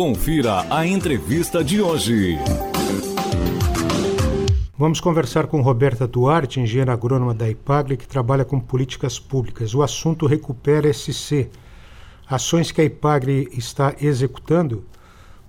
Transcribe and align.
Confira 0.00 0.64
a 0.74 0.86
entrevista 0.86 1.62
de 1.62 1.82
hoje. 1.82 2.38
Vamos 4.74 4.98
conversar 4.98 5.46
com 5.46 5.60
Roberta 5.60 6.08
Duarte, 6.08 6.58
engenheira 6.58 6.94
agrônoma 6.94 7.34
da 7.34 7.46
IPAGRE, 7.50 7.98
que 7.98 8.08
trabalha 8.08 8.42
com 8.42 8.58
políticas 8.58 9.18
públicas. 9.18 9.74
O 9.74 9.82
assunto 9.82 10.24
Recupera 10.24 10.90
SC, 10.90 11.50
ações 12.26 12.72
que 12.72 12.80
a 12.80 12.84
IPAGRE 12.84 13.50
está 13.52 13.94
executando 14.00 14.86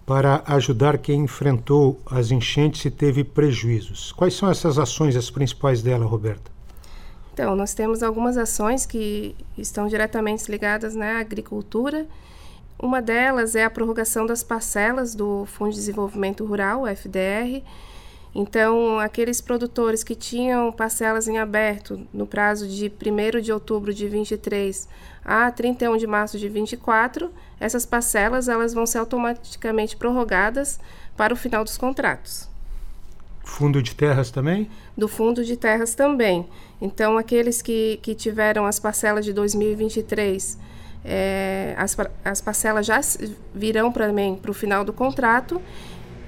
para 0.05 0.43
ajudar 0.47 0.97
quem 0.97 1.21
enfrentou 1.21 2.01
as 2.05 2.29
enchentes 2.29 2.83
e 2.83 2.91
teve 2.91 3.23
prejuízos. 3.23 4.11
Quais 4.11 4.33
são 4.33 4.51
essas 4.51 4.77
ações, 4.77 5.15
as 5.15 5.29
principais 5.29 5.81
dela, 5.81 6.05
Roberta? 6.05 6.51
Então, 7.33 7.55
nós 7.55 7.73
temos 7.73 8.03
algumas 8.03 8.35
ações 8.35 8.85
que 8.85 9.33
estão 9.57 9.87
diretamente 9.87 10.51
ligadas 10.51 10.93
né, 10.93 11.13
à 11.13 11.19
agricultura. 11.19 12.05
Uma 12.81 13.01
delas 13.01 13.55
é 13.55 13.63
a 13.63 13.69
prorrogação 13.69 14.25
das 14.25 14.43
parcelas 14.43 15.13
do 15.13 15.45
Fundo 15.45 15.69
de 15.69 15.77
Desenvolvimento 15.77 16.43
Rural, 16.43 16.81
o 16.81 16.87
FDR, 16.87 17.63
então, 18.33 18.97
aqueles 18.97 19.41
produtores 19.41 20.03
que 20.03 20.15
tinham 20.15 20.71
parcelas 20.71 21.27
em 21.27 21.37
aberto 21.37 22.07
no 22.13 22.25
prazo 22.25 22.65
de 22.67 22.89
1 22.89 23.41
de 23.41 23.51
outubro 23.51 23.93
de 23.93 24.07
23 24.07 24.87
a 25.23 25.51
31 25.51 25.97
de 25.97 26.07
março 26.07 26.39
de 26.39 26.47
24, 26.47 27.29
essas 27.59 27.85
parcelas 27.85 28.47
elas 28.47 28.73
vão 28.73 28.85
ser 28.85 28.99
automaticamente 28.99 29.97
prorrogadas 29.97 30.79
para 31.17 31.33
o 31.33 31.37
final 31.37 31.63
dos 31.63 31.77
contratos. 31.77 32.49
Fundo 33.43 33.83
de 33.83 33.93
terras 33.93 34.31
também? 34.31 34.69
Do 34.97 35.09
fundo 35.09 35.43
de 35.43 35.57
terras 35.57 35.93
também. 35.93 36.47
Então, 36.81 37.17
aqueles 37.17 37.61
que, 37.61 37.99
que 38.01 38.15
tiveram 38.15 38.65
as 38.65 38.79
parcelas 38.79 39.25
de 39.25 39.33
2023, 39.33 40.57
é, 41.03 41.73
as, 41.77 41.97
as 42.23 42.41
parcelas 42.41 42.85
já 42.85 42.99
virão 43.53 43.91
para 43.91 44.11
mim 44.11 44.37
para 44.41 44.51
o 44.51 44.53
final 44.53 44.83
do 44.83 44.93
contrato 44.93 45.61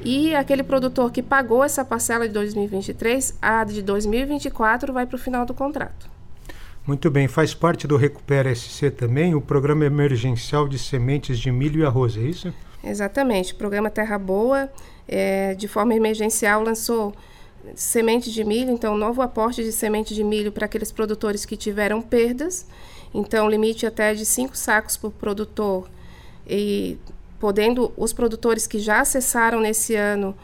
e 0.03 0.35
aquele 0.35 0.63
produtor 0.63 1.11
que 1.11 1.21
pagou 1.21 1.63
essa 1.63 1.85
parcela 1.85 2.27
de 2.27 2.33
2023, 2.33 3.37
a 3.41 3.63
de 3.63 3.81
2024 3.81 4.91
vai 4.91 5.05
para 5.05 5.15
o 5.15 5.19
final 5.19 5.45
do 5.45 5.53
contrato. 5.53 6.11
Muito 6.85 7.09
bem, 7.09 7.29
faz 7.29 7.53
parte 7.53 7.87
do 7.87 7.95
Recupera 7.95 8.53
SC 8.53 8.91
também 8.91 9.33
o 9.33 9.39
programa 9.39 9.85
emergencial 9.85 10.67
de 10.67 10.77
sementes 10.77 11.39
de 11.39 11.49
milho 11.49 11.81
e 11.81 11.85
arroz, 11.85 12.17
é 12.17 12.21
isso? 12.21 12.53
Exatamente, 12.83 13.53
o 13.53 13.55
programa 13.55 13.89
Terra 13.89 14.17
Boa, 14.17 14.69
é, 15.07 15.55
de 15.55 15.69
forma 15.69 15.95
emergencial, 15.95 16.61
lançou 16.61 17.13
semente 17.75 18.31
de 18.31 18.43
milho, 18.43 18.71
então 18.71 18.97
novo 18.97 19.21
aporte 19.21 19.63
de 19.63 19.71
semente 19.71 20.13
de 20.13 20.23
milho 20.23 20.51
para 20.51 20.65
aqueles 20.65 20.91
produtores 20.91 21.45
que 21.45 21.55
tiveram 21.55 22.01
perdas, 22.01 22.65
então 23.13 23.49
limite 23.49 23.85
até 23.85 24.13
de 24.13 24.25
5 24.25 24.55
sacos 24.55 24.97
por 24.97 25.11
produtor 25.11 25.89
e 26.47 26.97
podendo 27.39 27.91
os 27.97 28.13
produtores 28.13 28.67
que 28.67 28.79
já 28.79 29.01
acessaram 29.01 29.59
nesse 29.59 29.95
ano, 29.95 30.35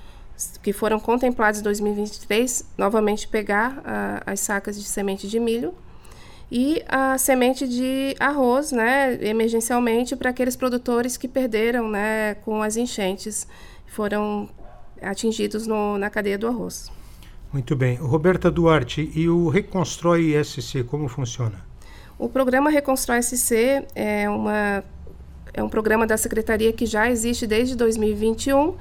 que 0.61 0.73
foram 0.73 0.99
contemplados 0.99 1.59
em 1.59 1.63
2023, 1.63 2.65
novamente 2.77 3.27
pegar 3.27 3.81
a, 3.85 4.23
as 4.25 4.39
sacas 4.39 4.77
de 4.77 4.87
semente 4.87 5.27
de 5.27 5.39
milho 5.39 5.73
e 6.51 6.83
a 6.87 7.17
semente 7.17 7.67
de 7.67 8.15
arroz, 8.19 8.71
né, 8.71 9.17
emergencialmente 9.21 10.15
para 10.15 10.31
aqueles 10.31 10.55
produtores 10.55 11.15
que 11.15 11.27
perderam, 11.27 11.89
né, 11.89 12.35
com 12.35 12.61
as 12.63 12.75
enchentes, 12.75 13.47
foram 13.85 14.49
atingidos 15.01 15.67
no, 15.67 15.97
na 15.97 16.09
cadeia 16.09 16.37
do 16.37 16.47
arroz. 16.47 16.91
Muito 17.51 17.75
bem. 17.75 17.95
Roberta 17.95 18.51
Duarte, 18.51 19.11
e 19.15 19.27
o 19.27 19.49
Reconstrói 19.49 20.33
SC, 20.43 20.83
como 20.83 21.07
funciona? 21.07 21.65
O 22.17 22.29
programa 22.29 22.69
Reconstrói 22.69 23.21
SC 23.23 23.85
é 23.95 24.29
uma 24.29 24.83
é 25.51 25.63
um 25.63 25.69
programa 25.69 26.05
da 26.05 26.15
Secretaria 26.15 26.71
que 26.71 26.85
já 26.85 27.09
existe 27.09 27.47
desde 27.47 27.75
2021 27.75 28.75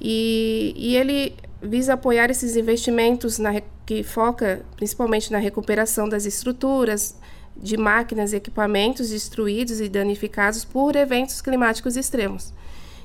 e, 0.00 0.72
e 0.76 0.96
ele 0.96 1.34
visa 1.60 1.94
apoiar 1.94 2.30
esses 2.30 2.56
investimentos 2.56 3.38
na, 3.38 3.60
que 3.84 4.02
foca 4.02 4.64
principalmente 4.76 5.32
na 5.32 5.38
recuperação 5.38 6.08
das 6.08 6.24
estruturas, 6.24 7.16
de 7.56 7.76
máquinas 7.76 8.32
e 8.32 8.36
equipamentos 8.36 9.10
destruídos 9.10 9.80
e 9.80 9.88
danificados 9.88 10.64
por 10.64 10.96
eventos 10.96 11.40
climáticos 11.40 11.96
extremos. 11.96 12.52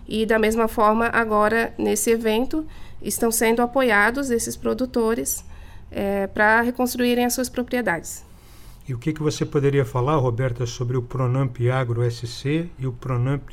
E 0.08 0.26
da 0.26 0.40
mesma 0.40 0.68
forma, 0.68 1.08
agora 1.08 1.74
nesse 1.78 2.12
evento 2.12 2.66
estão 3.02 3.32
sendo 3.32 3.62
apoiados 3.62 4.30
esses 4.30 4.56
produtores 4.56 5.44
é, 5.92 6.28
para 6.28 6.62
reconstruírem 6.62 7.26
as 7.26 7.34
suas 7.34 7.50
propriedades. 7.50 8.26
E 8.88 8.94
o 8.94 8.98
que, 8.98 9.12
que 9.12 9.22
você 9.22 9.46
poderia 9.46 9.84
falar, 9.84 10.16
Roberta, 10.16 10.66
sobre 10.66 10.96
o 10.96 11.02
Pronamp 11.02 11.58
Agro 11.72 12.10
SC 12.10 12.70
e 12.80 12.88
o 12.88 12.94
Pronamp 12.94 13.50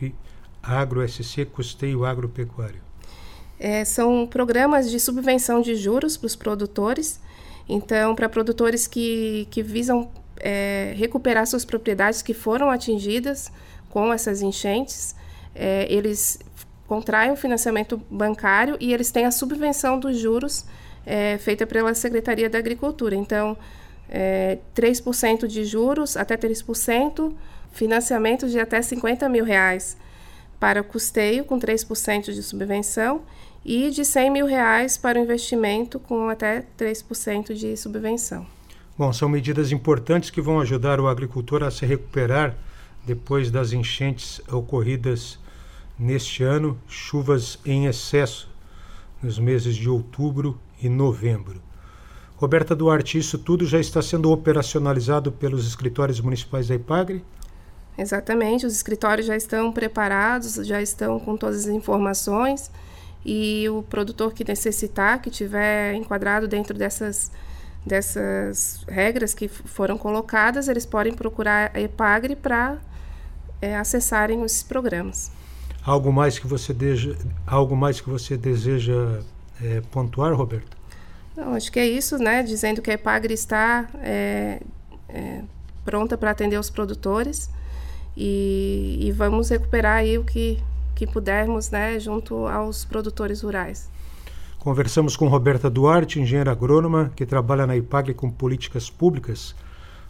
Agro 0.63 1.07
SC 1.07 1.45
Custeio 1.45 2.05
Agropecuário? 2.05 2.81
É, 3.59 3.85
são 3.85 4.27
programas 4.27 4.91
de 4.91 4.99
subvenção 5.01 5.61
de 5.61 5.75
juros 5.75 6.17
para 6.17 6.27
os 6.27 6.37
produtores. 6.37 7.21
Então, 7.69 8.15
para 8.15 8.29
produtores 8.29 8.87
que, 8.87 9.49
que 9.51 9.63
visam 9.63 10.11
é, 10.37 10.95
recuperar 10.97 11.47
suas 11.47 11.65
propriedades 11.65 12.23
que 12.23 12.35
foram 12.35 12.71
atingidas 12.71 13.51
com 13.91 14.13
essas 14.13 14.43
enchentes, 14.43 15.15
é, 15.55 15.93
eles 15.93 16.39
contraem 16.95 17.33
o 17.33 17.37
financiamento 17.37 18.01
bancário 18.09 18.77
e 18.79 18.95
eles 18.95 19.11
têm 19.11 19.25
a 19.27 19.33
subvenção 19.33 19.99
dos 19.99 20.17
juros 20.17 20.65
é, 21.05 21.37
feita 21.39 21.67
pela 21.67 21.93
Secretaria 21.93 22.49
da 22.49 22.57
Agricultura. 22.57 23.17
Então, 23.17 23.57
é, 24.09 24.59
3% 24.77 25.49
de 25.49 25.65
juros 25.65 26.17
até 26.17 26.37
3%, 26.37 27.35
financiamento 27.73 28.49
de 28.49 28.61
até 28.61 28.81
50 28.81 29.29
mil 29.29 29.45
reais 29.45 29.97
para 30.61 30.85
custeio 30.85 31.45
com 31.45 31.59
3% 31.59 32.33
de 32.33 32.43
subvenção 32.45 33.23
e 33.65 33.91
de 33.91 34.05
100 34.05 34.31
mil 34.31 34.47
reais 34.47 34.97
para 34.97 35.19
o 35.19 35.23
investimento 35.23 35.99
com 35.99 36.29
até 36.29 36.65
3% 36.79 37.55
de 37.55 37.77
subvenção. 37.77 38.47
Bom, 38.97 39.13
são 39.13 39.29
medidas 39.29 39.73
importantes 39.73 40.31
que 40.31 40.41
vão 40.41 40.61
ajudar 40.61 41.01
o 41.01 41.09
agricultor 41.09 41.65
a 41.65 41.73
se 41.73 41.85
recuperar 41.85 42.55
depois 43.05 43.51
das 43.51 43.73
enchentes 43.73 44.41
ocorridas 44.49 45.41
neste 45.99 46.43
ano, 46.43 46.79
chuvas 46.89 47.59
em 47.65 47.87
excesso 47.87 48.49
nos 49.23 49.39
meses 49.39 49.75
de 49.77 49.89
outubro 49.89 50.59
e 50.81 50.89
novembro. 50.89 51.63
Roberta 52.37 52.75
Duarte, 52.75 53.17
isso 53.17 53.39
tudo 53.39 53.65
já 53.65 53.79
está 53.79 54.03
sendo 54.03 54.31
operacionalizado 54.31 55.33
pelos 55.33 55.67
escritórios 55.67 56.21
municipais 56.21 56.69
da 56.69 56.75
IPAGRE? 56.75 57.25
Exatamente, 57.97 58.67
os 58.67 58.75
escritórios 58.75 59.27
já 59.27 59.37
estão 59.37 59.73
preparados, 59.73 60.55
já 60.67 60.83
estão 60.83 61.21
com 61.21 61.37
todas 61.37 61.61
as 61.61 61.69
informações 61.69 62.71
e 63.25 63.69
o 63.69 63.83
produtor 63.85 64.35
que 64.35 64.45
necessitar, 64.47 65.23
que 65.23 65.31
tiver 65.31 65.95
enquadrado 65.95 66.49
dentro 66.49 66.77
dessas, 66.77 67.31
dessas 67.87 68.85
regras 68.89 69.33
que 69.33 69.47
foram 69.49 69.97
colocadas, 69.97 70.69
eles 70.69 70.85
podem 70.85 71.15
procurar 71.15 71.71
a 71.73 71.81
IPAGRE 71.81 72.37
para 72.37 72.79
é, 73.63 73.77
acessarem 73.77 74.43
os 74.43 74.63
programas. 74.63 75.31
Algo 75.85 76.11
mais 76.11 76.39
que 76.39 76.47
você, 76.47 76.73
deseja, 76.73 77.15
algo 77.47 77.77
mais 77.77 78.01
que 78.01 78.09
você 78.09 78.39
deseja 78.39 79.21
é, 79.63 79.83
pontuar, 79.93 80.35
Roberto? 80.35 80.77
Não, 81.37 81.55
acho 81.55 81.71
que 81.71 81.79
é 81.79 81.87
isso, 81.87 82.17
né? 82.17 82.43
Dizendo 82.43 82.81
que 82.81 82.91
a 82.91 82.95
Epagre 82.95 83.35
está 83.35 83.89
é, 84.01 84.61
é, 85.09 85.43
pronta 85.85 86.17
para 86.17 86.31
atender 86.31 86.59
os 86.59 86.71
produtores 86.71 87.51
e, 88.17 88.99
e, 89.01 89.13
vamos 89.13 89.51
recuperar 89.51 89.99
aí 89.99 90.17
o 90.17 90.25
que, 90.25 90.59
que 90.95 91.07
pudermos, 91.07 91.71
né? 91.71 91.99
Junto 91.99 92.47
aos 92.47 92.85
produtores 92.85 93.43
rurais. 93.43 93.91
Conversamos 94.59 95.17
com 95.17 95.29
Roberta 95.29 95.69
Duarte, 95.69 96.19
engenheira 96.19 96.53
agrônoma, 96.53 97.13
que 97.15 97.27
trabalha 97.27 97.67
na 97.67 97.77
IPAGRE 97.77 98.15
com 98.15 98.31
políticas 98.31 98.89
públicas, 98.89 99.55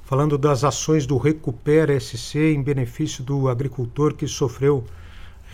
falando 0.05 0.39
das 0.39 0.62
ações 0.62 1.06
do 1.06 1.17
Recupera 1.17 1.99
SC 1.99 2.39
em 2.55 2.62
benefício 2.62 3.25
do 3.25 3.49
agricultor 3.49 4.15
que 4.15 4.29
sofreu 4.29 4.85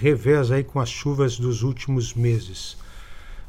revés 0.00 0.50
aí 0.50 0.64
com 0.64 0.81
as 0.81 0.88
chuvas 0.88 1.38
dos 1.38 1.62
últimos 1.62 2.14
meses. 2.14 2.76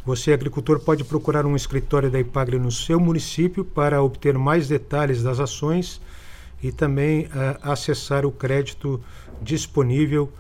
Você, 0.06 0.34
agricultor, 0.34 0.80
pode 0.80 1.04
procurar 1.04 1.46
um 1.46 1.56
escritório 1.56 2.12
da 2.12 2.20
IPAGRE 2.20 2.60
no 2.60 2.72
seu 2.72 3.00
município 3.00 3.64
para 3.64 4.04
obter 4.04 4.38
mais 4.38 4.68
detalhes 4.68 5.24
das 5.24 5.40
ações 5.40 6.02
e 6.62 6.72
também 6.72 7.26
uh, 7.26 7.30
acessar 7.62 8.26
o 8.26 8.32
crédito 8.32 9.02
disponível 9.42 10.32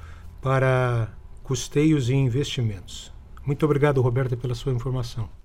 para 0.42 1.10
custeios 1.44 2.10
e 2.10 2.13
investimentos. 2.13 3.12
Muito 3.46 3.63
obrigado, 3.66 4.02
Roberta, 4.02 4.36
pela 4.36 4.56
sua 4.56 4.74
informação. 4.74 5.40